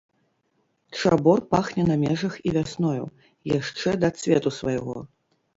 Чабор 0.99 1.43
пахне 1.51 1.83
на 1.91 1.97
межах 2.05 2.39
і 2.47 2.53
вясною, 2.57 3.05
яшчэ 3.57 3.95
да 4.05 4.13
цвету 4.23 4.49
свайго. 4.61 4.97